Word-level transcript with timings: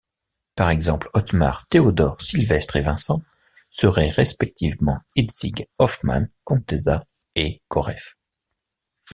Par 0.55 0.71
exemple, 0.71 1.11
Ottmar, 1.13 1.67
Théodore, 1.67 2.19
Sylvestre 2.21 2.75
et 2.77 2.81
Vincent 2.81 3.21
seraient 3.69 4.09
respectivement 4.09 4.97
Hitzig, 5.15 5.67
Hoffmann, 5.77 6.27
Contessa 6.43 7.05
et 7.35 7.61
Koreff. 7.67 8.17